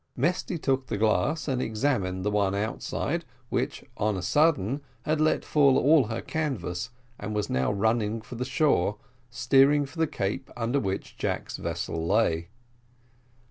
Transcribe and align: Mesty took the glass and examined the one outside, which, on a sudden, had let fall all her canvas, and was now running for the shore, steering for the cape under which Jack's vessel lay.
Mesty 0.15 0.57
took 0.57 0.87
the 0.87 0.97
glass 0.97 1.47
and 1.47 1.61
examined 1.61 2.25
the 2.25 2.31
one 2.31 2.55
outside, 2.55 3.23
which, 3.49 3.83
on 3.97 4.17
a 4.17 4.23
sudden, 4.23 4.81
had 5.03 5.21
let 5.21 5.45
fall 5.45 5.77
all 5.77 6.05
her 6.05 6.21
canvas, 6.23 6.89
and 7.19 7.35
was 7.35 7.51
now 7.51 7.71
running 7.71 8.19
for 8.19 8.33
the 8.33 8.43
shore, 8.43 8.97
steering 9.29 9.85
for 9.85 9.99
the 9.99 10.07
cape 10.07 10.49
under 10.57 10.79
which 10.79 11.17
Jack's 11.17 11.57
vessel 11.57 12.03
lay. 12.03 12.47